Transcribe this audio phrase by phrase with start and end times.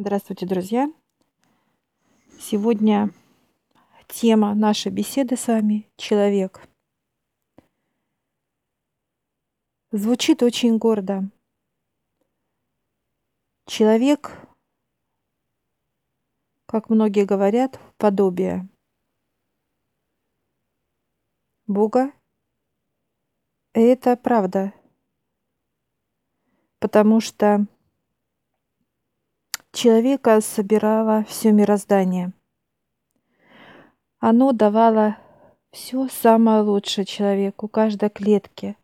[0.00, 0.90] Здравствуйте, друзья!
[2.38, 3.12] Сегодня
[4.08, 6.66] тема нашей беседы с вами– человек.
[9.92, 11.28] Звучит очень гордо.
[13.66, 14.40] Человек,
[16.64, 18.66] как многие говорят, подобие
[21.66, 22.10] Бога.
[23.74, 24.72] И это правда,
[26.78, 27.66] потому что
[29.72, 32.32] человека собирало все мироздание.
[34.18, 35.16] Оно давало
[35.70, 38.76] все самое лучшее человеку, каждой клетке.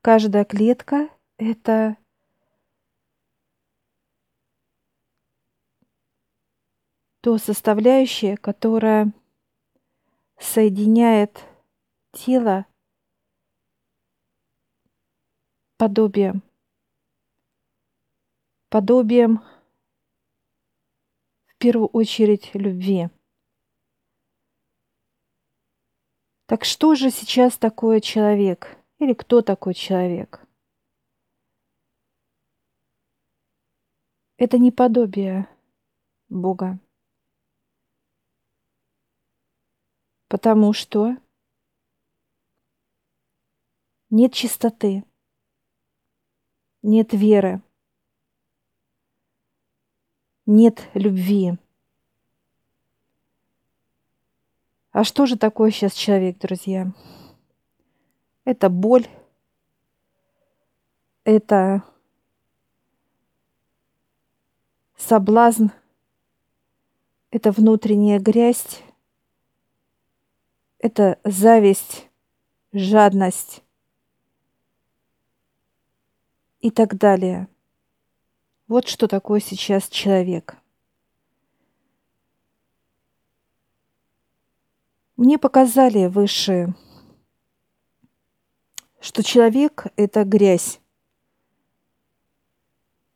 [0.00, 1.08] Каждая клетка—
[1.38, 1.96] это
[7.20, 9.12] то составляющее, которое
[10.38, 11.44] соединяет
[12.12, 12.66] тело
[15.76, 16.42] подобием.
[18.68, 19.42] Подобием
[21.66, 23.08] первую очередь любви.
[26.46, 28.78] Так что же сейчас такое человек?
[29.00, 30.46] Или кто такой человек?
[34.36, 35.48] Это не подобие
[36.28, 36.78] Бога.
[40.28, 41.16] Потому что
[44.10, 45.02] нет чистоты,
[46.82, 47.60] нет веры,
[50.46, 51.58] нет любви.
[54.92, 56.92] А что же такое сейчас человек, друзья?
[58.44, 59.06] Это боль,
[61.24, 61.82] это
[64.96, 65.66] соблазн,
[67.30, 68.82] это внутренняя грязь,
[70.78, 72.08] это зависть,
[72.72, 73.62] жадность
[76.60, 77.48] и так далее–
[78.68, 80.56] вот что такое сейчас человек.
[85.16, 86.74] Мне показали высшие,
[89.00, 90.80] что человек— это грязь.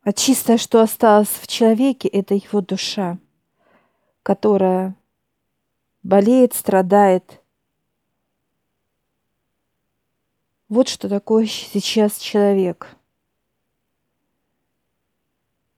[0.02, 3.18] А чистое, что осталось в человеке, это его душа,
[4.22, 4.96] которая
[6.02, 7.42] болеет, страдает.
[10.68, 12.96] Вот что такое сейчас человек—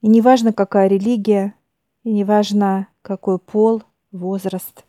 [0.03, 1.55] и не важно, какая религия,
[2.03, 4.83] и не важно, какой пол, возраст.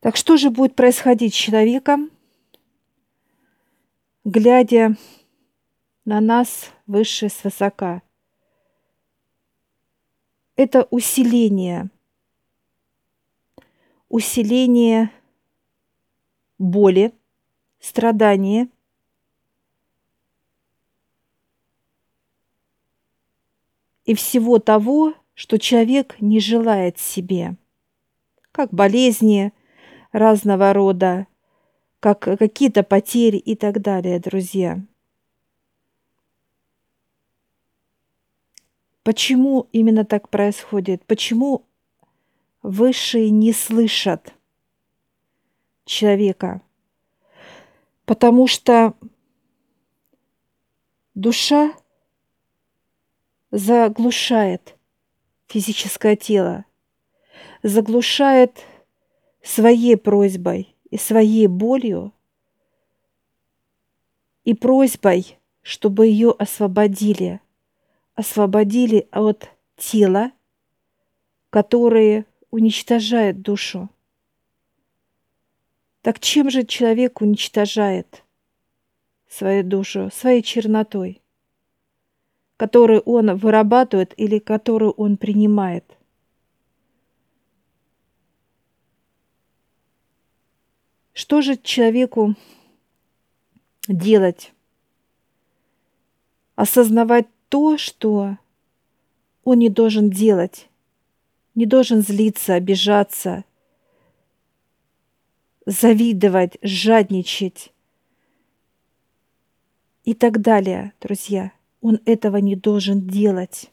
[0.00, 2.10] Так что же будет происходить с человеком,
[4.24, 4.96] глядя
[6.04, 8.02] на нас выше свысока?
[10.56, 11.90] Это усиление,
[14.08, 15.12] усиление
[16.58, 17.14] боли,
[17.78, 18.68] страдания–
[24.08, 27.56] и всего того, что человек не желает себе,
[28.52, 29.52] как болезни
[30.12, 31.26] разного рода,
[32.00, 34.80] как какие-то потери и так далее, друзья.
[39.02, 41.04] Почему именно так происходит?
[41.04, 41.66] Почему
[42.62, 44.32] высшие не слышат
[45.84, 46.62] человека?
[48.06, 48.94] Потому что
[51.14, 51.74] душа
[53.50, 54.76] заглушает
[55.46, 56.64] физическое тело,
[57.62, 58.64] заглушает
[59.42, 62.12] своей просьбой и своей болью
[64.44, 67.40] и просьбой, чтобы ее освободили,
[68.14, 70.32] освободили от тела,
[71.50, 73.88] которое уничтожает душу.
[76.02, 78.24] Так чем же человек уничтожает
[79.28, 80.10] свою душу?
[80.10, 81.20] Своей чернотой–
[82.58, 85.84] который он вырабатывает или которую он принимает.
[91.14, 92.34] Что же человеку
[93.86, 94.52] делать?
[96.56, 98.36] Осознавать то, что
[99.44, 100.68] он не должен делать,
[101.54, 103.44] не должен злиться, обижаться,
[105.64, 107.72] завидовать, жадничать
[110.02, 113.70] и так далее, друзья– он этого не должен делать.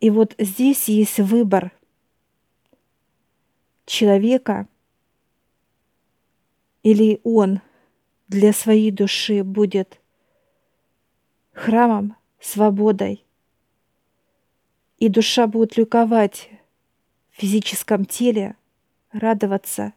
[0.00, 1.72] И вот здесь есть выбор
[3.86, 4.68] человека,
[6.82, 7.60] или он
[8.28, 10.00] для своей души будет
[11.52, 13.24] храмом, свободой,
[14.98, 16.50] и душа будет люковать
[17.30, 18.56] в физическом теле,
[19.12, 19.92] радоваться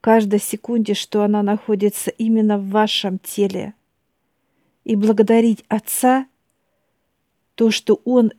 [0.00, 3.74] каждой секунде, что она находится именно в вашем теле–
[4.86, 6.28] и благодарить Отца
[7.56, 8.30] то, что Он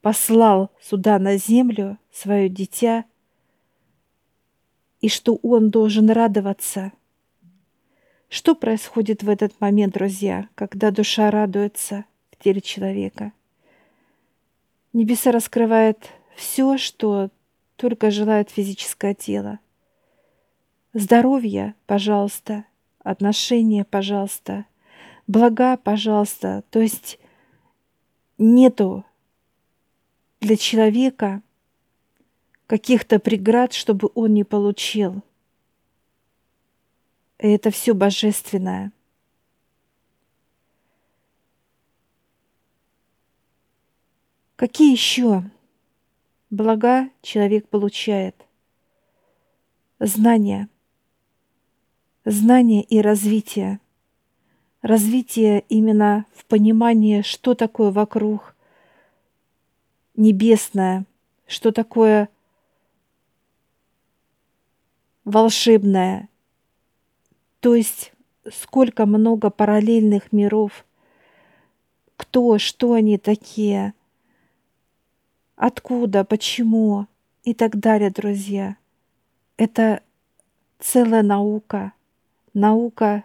[0.00, 3.04] послал сюда на землю свое дитя,
[5.02, 6.92] и что Он должен радоваться.
[8.30, 13.32] Что происходит в этот момент, друзья, когда душа радуется в теле человека?
[14.94, 17.28] Небеса раскрывает все, что
[17.76, 19.58] только желает физическое тело.
[20.94, 22.64] Здоровье, пожалуйста,
[23.00, 24.64] отношения, пожалуйста,
[25.28, 26.64] блага, пожалуйста.
[26.70, 27.20] То есть
[28.38, 29.04] нету
[30.40, 31.42] для человека
[32.66, 35.22] каких-то преград, чтобы он не получил.
[37.38, 38.90] И это все божественное.
[44.56, 45.44] Какие еще
[46.50, 48.34] блага человек получает?
[50.00, 50.68] Знания.
[52.24, 53.78] Знание и развитие.
[54.82, 58.54] Развитие именно в понимании, что такое вокруг
[60.14, 61.04] небесное,
[61.46, 62.28] что такое
[65.24, 66.28] волшебное.
[67.60, 68.12] То есть
[68.50, 70.84] сколько много параллельных миров,
[72.16, 73.94] кто, что они такие–
[75.58, 77.06] откуда, почему
[77.42, 78.76] и так далее, друзья.
[79.56, 80.02] Это
[80.78, 81.92] целая наука,
[82.54, 83.24] наука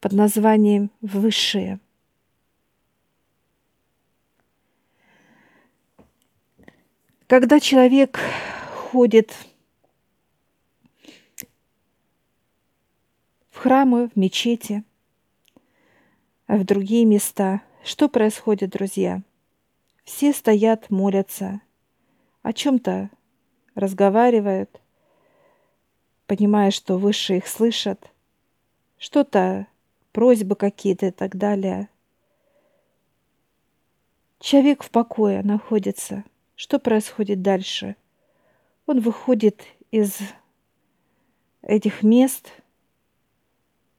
[0.00, 1.80] под названием «Высшее».
[7.26, 8.20] Когда человек
[8.72, 9.34] ходит
[13.50, 14.84] в храмы, в мечети,
[16.46, 19.22] а в другие места, что происходит, друзья–
[20.06, 21.60] все стоят, молятся,
[22.42, 23.10] о чем-то
[23.74, 24.80] разговаривают,
[26.28, 28.12] понимая, что выше их слышат,
[28.98, 29.66] что-то,
[30.16, 31.90] просьбы какие-то и так далее.
[34.40, 36.24] Человек в покое находится.
[36.54, 37.96] Что происходит дальше?
[38.86, 39.60] Он выходит
[39.90, 40.16] из
[41.60, 42.50] этих мест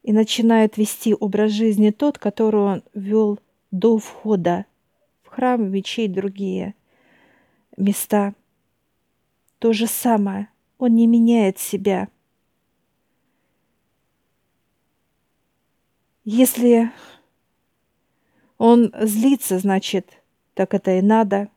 [0.01, 3.37] и начинает вести образ жизни тот, который он вел
[3.69, 4.65] до входа
[5.37, 6.73] храм, мечеть, другие
[7.77, 8.33] места.
[9.59, 10.49] То же самое.
[10.79, 12.07] Он не меняет себя.
[16.29, 16.91] Если
[18.57, 20.21] он злится, значит,
[20.55, 21.47] так это и надо.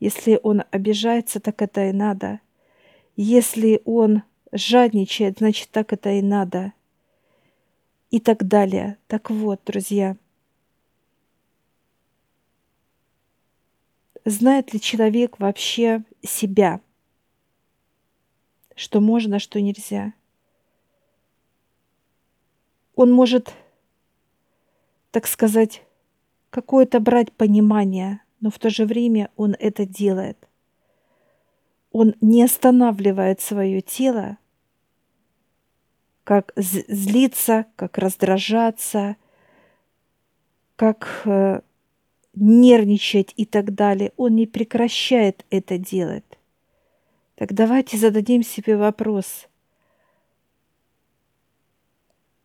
[0.00, 2.40] Если он обижается, так это и надо.
[3.16, 4.22] Если он
[4.52, 6.72] жадничает, значит, так это и надо.
[8.10, 8.96] И так далее.
[9.06, 10.16] Так вот, друзья–
[14.24, 16.80] Знает ли человек вообще себя?
[18.74, 20.14] Что можно, что нельзя?
[22.96, 23.54] Он может,
[25.16, 25.82] так сказать,
[26.50, 30.36] какое-то брать понимание, но в то же время он это делает.
[31.90, 34.36] Он не останавливает свое тело,
[36.22, 39.16] как злиться, как раздражаться,
[40.76, 41.62] как э,
[42.34, 44.12] нервничать и так далее.
[44.18, 46.26] Он не прекращает это делать.
[47.36, 49.48] Так давайте зададим себе вопрос.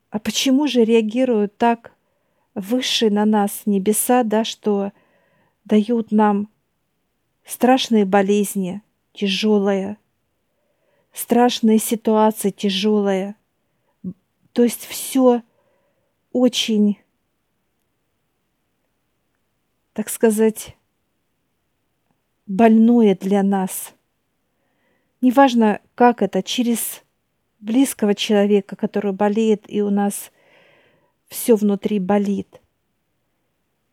[0.09, 1.91] А почему же реагируют так
[2.55, 4.91] высшие на нас небеса, да, что
[5.65, 6.49] дают нам
[7.45, 8.81] страшные болезни,
[9.13, 9.97] тяжелые,
[11.13, 13.35] страшные ситуации, тяжелые.
[14.53, 15.43] То есть все
[16.33, 16.97] очень
[19.93, 20.77] так сказать,
[22.47, 23.93] больное для нас.
[25.21, 27.03] Неважно, как это, через
[27.59, 30.31] близкого человека, который болеет, и у нас
[31.31, 32.61] все внутри болит.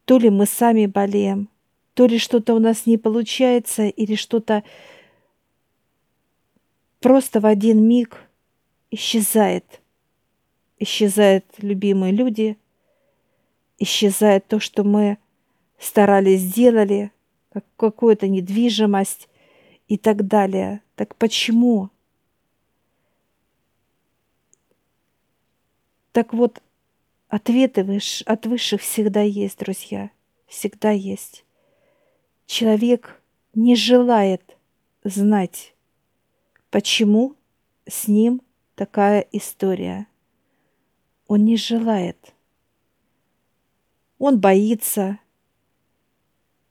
[0.04, 1.48] То ли мы сами болеем,
[1.94, 4.64] то ли что-то у нас не получается, или что-то
[6.98, 8.28] просто в один миг
[8.90, 9.80] исчезает.
[10.80, 12.58] Исчезают любимые люди,
[13.78, 15.18] исчезает то, что мы
[15.78, 17.12] старались, сделали,
[17.52, 19.28] как какую-то недвижимость
[19.86, 20.82] и так далее.
[20.96, 21.90] Так почему?
[26.12, 26.60] Так вот,
[27.28, 30.10] ответы от высших всегда есть, друзья.
[30.46, 31.44] Всегда есть.
[32.46, 33.20] Человек
[33.54, 34.56] не желает
[35.04, 35.74] знать,
[36.70, 37.34] почему
[37.86, 38.40] с ним
[38.74, 40.06] такая история.
[41.26, 42.34] Он не желает.
[44.18, 45.18] Он боится,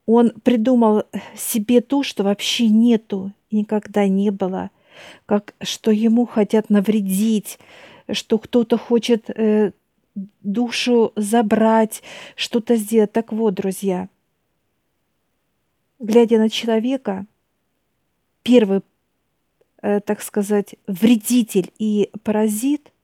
[0.06, 1.04] он придумал
[1.36, 4.72] себе то, что вообще нету, никогда не было,
[5.26, 7.60] как что ему хотят навредить,
[8.12, 9.72] что кто-то хочет э,
[10.42, 12.04] душу забрать,
[12.36, 13.12] что-то сделать.
[13.12, 14.10] Так вот, друзья,
[16.00, 17.26] глядя на человека,
[18.44, 18.82] первый,
[19.82, 22.92] э, так сказать, вредитель и паразит–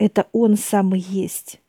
[0.00, 1.60] это он сам и есть,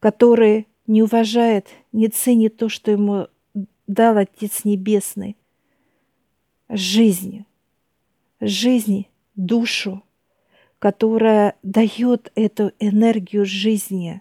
[0.00, 3.28] который не уважает, не ценит то, что ему
[3.86, 5.34] дал Отец Небесный.
[6.68, 7.46] Жизнь,
[8.38, 10.02] жизнь, душу,
[10.84, 14.20] которая дает эту энергию жизни.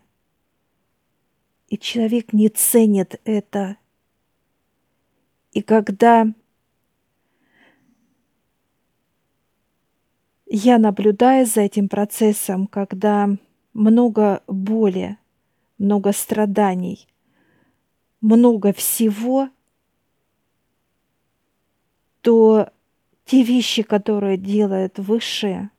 [1.68, 3.76] И человек не ценит это.
[5.52, 6.26] И когда
[10.46, 13.28] я наблюдаю за этим процессом, когда
[13.74, 15.18] много боли,
[15.78, 17.10] много страданий,
[18.22, 19.50] много всего,
[22.22, 22.72] то
[23.26, 25.70] те вещи, которые делают высшие,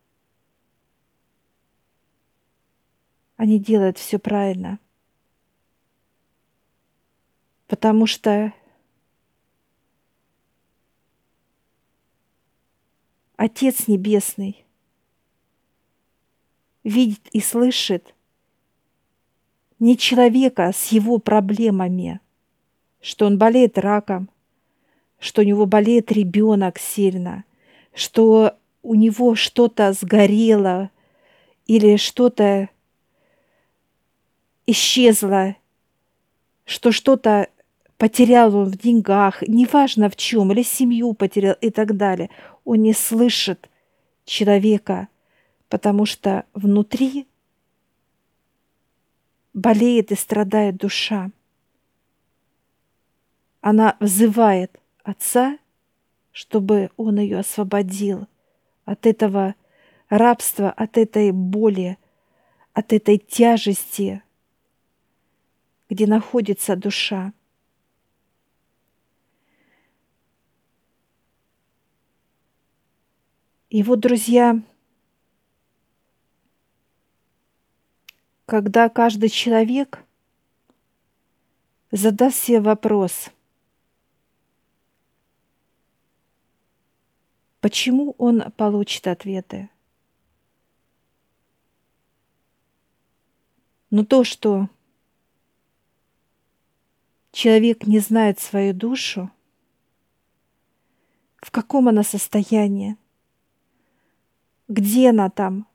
[3.45, 4.79] они делают все правильно.
[7.67, 8.55] Потому что
[13.37, 14.65] Отец Небесный
[16.85, 18.15] видит и слышит
[19.79, 22.21] не человека с его проблемами,
[23.03, 24.31] что он болеет раком,
[25.19, 27.45] что у него болеет ребенок сильно,
[27.93, 30.91] что у него что-то сгорело
[31.67, 32.71] или что-то
[34.67, 35.57] исчезло,
[36.65, 37.49] что что-то
[37.99, 42.31] потерял он в деньгах, неважно в чем, или семью потерял и так далее.
[42.65, 43.71] Он не слышит
[44.25, 45.09] человека,
[45.69, 47.27] потому что внутри
[49.53, 51.31] болеет и страдает душа.
[53.61, 55.59] Она взывает Отца,
[56.33, 58.27] чтобы Он ее освободил
[58.85, 59.55] от этого
[60.09, 61.99] рабства, от этой боли,
[62.73, 64.24] от этой тяжести,
[65.89, 67.33] где находится душа.
[73.69, 74.63] И вот, друзья,
[78.47, 80.05] когда каждый человек
[81.91, 83.31] задаст себе вопрос,
[87.61, 89.71] почему он получит ответы.
[93.91, 94.69] Но то, что
[97.35, 99.31] человек не знает свою душу,
[101.43, 102.97] в каком она состоянии,
[104.69, 105.67] где она там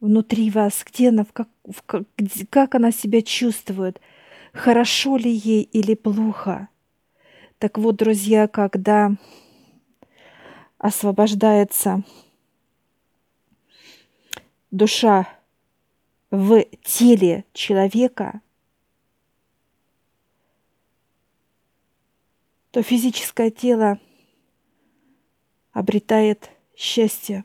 [0.00, 1.82] внутри вас, где она, в как, в
[2.16, 4.00] где, как она себя чувствует,
[4.52, 6.68] хорошо ли ей или плохо.
[7.58, 9.10] Так вот, друзья, когда
[10.78, 12.04] освобождается
[14.70, 15.26] душа
[16.30, 18.40] в теле человека,
[22.78, 23.98] то физическое тело
[25.72, 27.44] обретает счастье.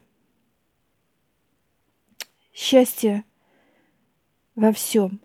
[2.53, 3.25] Счастье
[4.53, 5.19] во всем,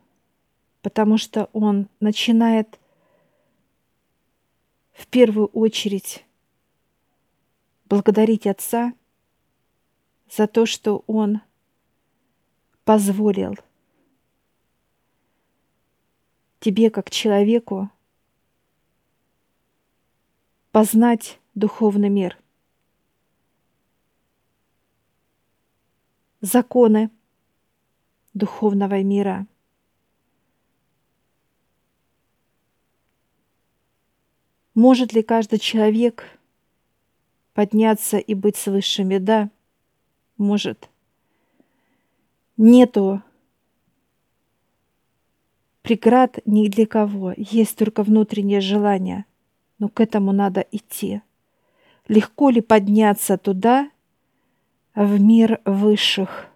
[0.81, 2.81] потому что он начинает
[4.95, 6.25] в первую очередь
[7.85, 8.95] благодарить Отца
[10.31, 11.43] за то, что Он
[12.85, 13.57] позволил
[16.61, 17.91] тебе, как человеку,
[20.71, 22.39] познать духовный мир,
[26.41, 27.11] законы
[28.35, 29.47] духовного мира.
[34.75, 36.39] Может ли каждый человек
[37.53, 39.51] подняться и быть с высшими, да,
[40.37, 40.89] может.
[42.57, 43.21] Нету
[45.83, 49.25] преград ни для кого, есть только внутреннее желание,
[49.79, 51.23] но к этому надо идти.
[52.07, 53.91] Легко ли подняться туда,
[54.95, 56.49] в мир высших?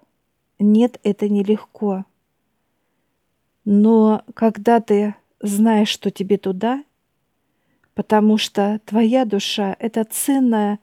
[0.59, 2.05] Нет, это нелегко.
[3.64, 6.85] Но когда ты знаешь, что тебе туда,
[7.95, 10.79] потому что твоя душа— это ценная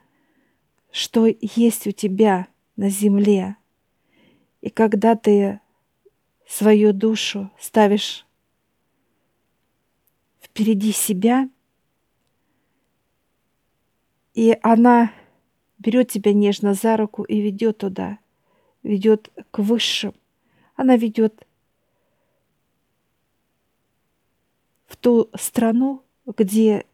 [0.92, 3.56] что есть у тебя на земле.
[4.62, 5.60] И когда ты
[6.48, 8.26] свою душу ставишь
[10.42, 11.50] впереди себя,
[14.40, 15.12] и она
[15.80, 18.20] берет тебя нежно за руку и ведет туда,
[18.84, 20.14] ведет к высшим.
[20.78, 21.46] Она ведет
[24.88, 26.86] в ту страну, где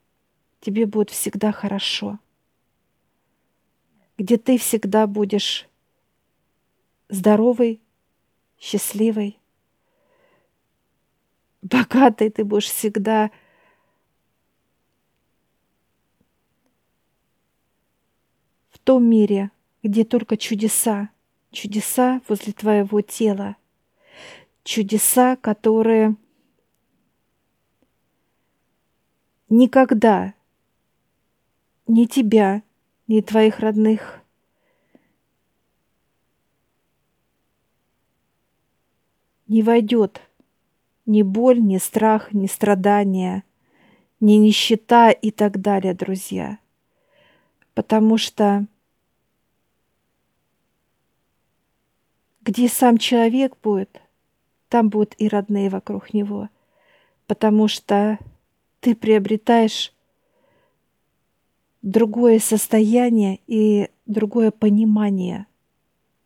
[0.60, 2.18] тебе будет всегда хорошо
[4.18, 5.68] где ты всегда будешь
[7.10, 7.82] здоровый,
[8.58, 9.38] счастливый,
[11.62, 13.30] богатый, ты будешь всегда
[18.86, 19.52] том мире,
[19.84, 21.10] где только чудеса,
[21.52, 23.58] чудеса возле твоего тела,
[24.64, 26.16] чудеса, которые
[29.50, 30.34] никогда
[31.88, 32.64] ни тебя,
[33.08, 34.22] ни твоих родных
[39.48, 40.22] не войдет
[41.06, 43.44] ни боль, ни страх, ни страдания,
[44.20, 46.58] ни нищета и так далее, друзья.
[47.74, 48.66] Потому что
[52.46, 54.02] где сам человек будет,
[54.70, 56.48] там будут и родные вокруг него.
[57.28, 58.18] Потому что
[58.80, 59.94] ты приобретаешь
[61.82, 65.48] другое состояние и другое понимание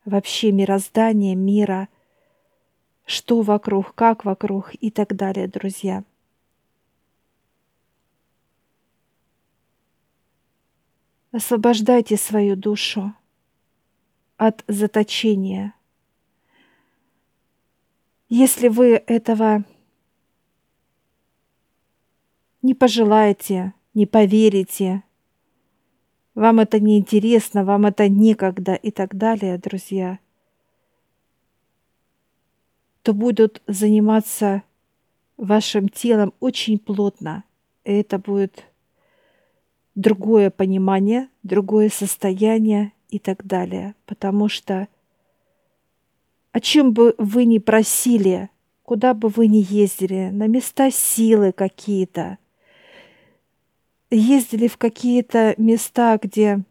[0.05, 1.87] вообще мироздания, мира–
[3.09, 6.03] что вокруг, как вокруг и так далее, друзья.
[11.31, 13.15] Освобождайте свою душу
[14.37, 15.73] от заточения.
[18.29, 19.65] Если вы этого
[22.61, 25.03] не пожелаете, не поверите,
[26.35, 30.19] вам это не интересно, вам это некогда и так далее, друзья–
[33.09, 34.63] то будут заниматься
[35.37, 37.43] вашим телом очень плотно.
[37.83, 38.65] И это будет
[39.95, 43.95] другое понимание, другое состояние и так далее.
[44.05, 44.87] Потому что
[46.51, 48.49] о чем бы вы ни просили,
[48.83, 52.37] куда бы вы ни ездили, на места силы какие-то,
[54.09, 56.63] ездили в какие-то места, где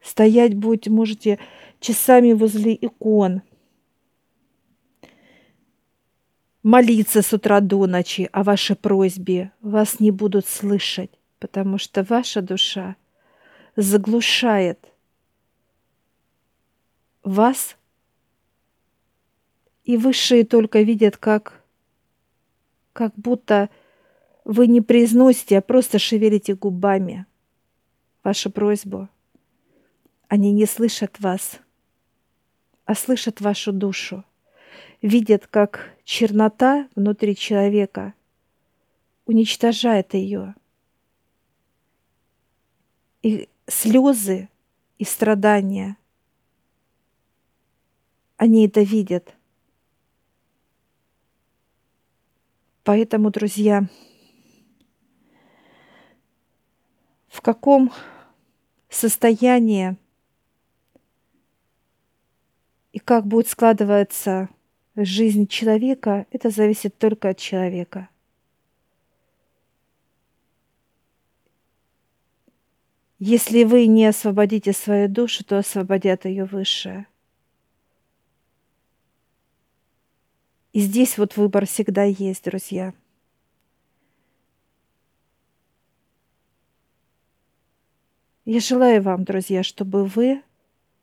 [0.00, 1.38] стоять будете, можете
[1.80, 3.42] часами возле икон–
[6.66, 12.42] молиться с утра до ночи о вашей просьбе, вас не будут слышать, потому что ваша
[12.42, 12.96] душа
[13.76, 14.84] заглушает
[17.22, 17.75] вас,
[19.86, 21.64] и высшие только видят, как,
[22.92, 23.70] как будто
[24.44, 27.24] вы не произносите, а просто шевелите губами
[28.22, 29.08] вашу просьбу.
[30.28, 31.60] Они не слышат вас,
[32.84, 34.24] а слышат вашу душу
[35.02, 38.14] видят, как чернота внутри человека
[39.24, 40.54] уничтожает ее.
[43.22, 44.48] И слезы
[44.98, 45.96] и страдания,
[48.36, 49.34] они это видят.
[52.86, 53.88] Поэтому, друзья,
[57.26, 57.90] в каком
[58.88, 59.96] состоянии
[62.92, 64.50] и как будет складываться
[64.94, 68.08] жизнь человека, это зависит только от человека.
[73.18, 77.08] Если вы не освободите свою душу, то освободят ее высшее.
[80.76, 82.92] И здесь вот выбор всегда есть, друзья.
[88.44, 90.42] Я желаю вам, друзья, чтобы вы,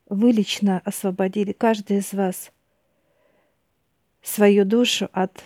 [0.07, 2.51] вы лично освободили, каждый из вас–
[4.21, 5.43] свою душу от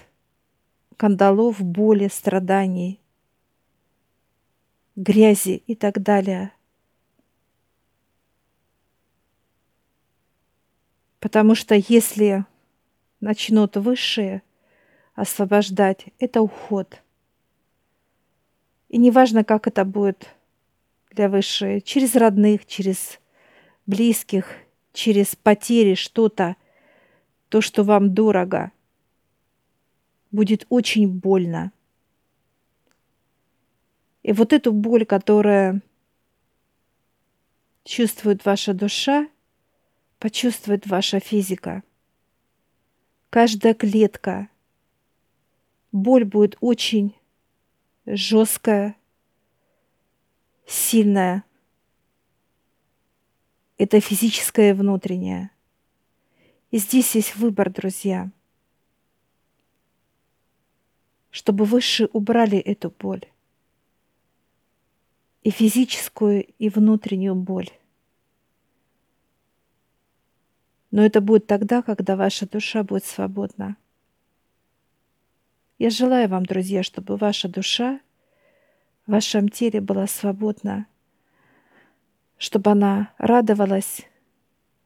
[0.98, 3.00] кандалов, боли, страданий,
[4.98, 6.52] грязи и так далее.
[11.22, 12.46] Потому что если
[13.20, 14.42] начнут высшие
[15.16, 17.02] освобождать, это уход.
[18.90, 20.30] И неважно, как это будет
[21.12, 23.20] для высших, через родных, через
[23.86, 24.48] близких,
[24.94, 26.56] через потери что-то–
[27.50, 28.72] то, что вам дорого,
[30.32, 31.72] будет очень больно.
[34.24, 35.82] И вот эту боль, которая
[37.86, 39.28] чувствует ваша душа,
[40.20, 41.84] почувствует ваша физика.
[43.30, 44.50] Каждая клетка.
[45.92, 47.14] Боль будет очень
[48.06, 48.96] жесткая,
[50.66, 51.44] сильная.
[53.78, 55.52] Это физическое и внутреннее.
[56.72, 58.32] И здесь есть выбор, друзья.
[61.30, 63.26] Чтобы высшие убрали эту боль.
[65.44, 67.70] И физическую, и внутреннюю боль.
[70.92, 73.76] Но это будет тогда, когда ваша душа будет свободна.
[75.78, 78.00] Я желаю вам, друзья, чтобы ваша душа
[79.06, 80.88] в вашем теле была свободна,
[82.38, 84.02] чтобы она радовалась,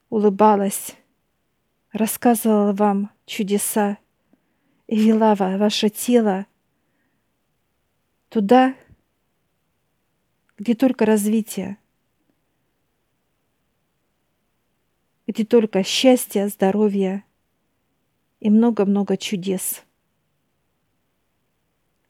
[0.09, 0.95] улыбалась,
[1.91, 3.97] рассказывала вам чудеса
[4.87, 6.45] и вела ваше тело
[8.29, 8.75] туда,
[10.57, 11.77] где только развитие,
[15.32, 17.24] где только счастье, здоровье
[18.41, 19.82] и много-много чудес.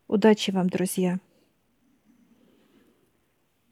[0.08, 1.20] Удачи вам, друзья!